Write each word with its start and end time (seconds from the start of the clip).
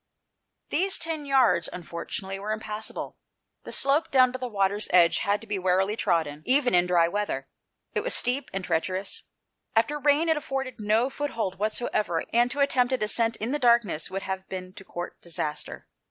These 0.69 0.97
ten 0.97 1.27
yards, 1.27 1.69
unfortunately, 1.71 2.39
were 2.39 2.51
im 2.51 2.59
passable. 2.59 3.17
The 3.65 3.71
slope 3.71 4.09
down 4.09 4.33
to 4.33 4.39
the 4.39 4.47
water's 4.47 4.87
edge 4.91 5.19
had 5.19 5.39
to 5.41 5.45
be 5.45 5.59
warily 5.59 5.95
trodden 5.95 6.41
even 6.43 6.73
in 6.73 6.87
dry 6.87 7.07
weather. 7.07 7.47
It 7.93 7.99
was 8.01 8.15
steep 8.15 8.49
and 8.51 8.65
treacherous. 8.65 9.21
After 9.75 9.99
rain 9.99 10.27
it 10.27 10.37
afforded 10.37 10.79
no 10.79 11.11
foothold 11.11 11.59
whatever, 11.59 12.23
and 12.33 12.49
to 12.49 12.61
attempt 12.61 12.93
a 12.93 12.97
descent 12.97 13.35
in 13.35 13.51
the 13.51 13.59
darkness 13.59 14.09
would 14.09 14.23
have 14.23 14.49
been 14.49 14.73
to 14.73 14.83
court 14.83 15.21
disaster. 15.21 15.85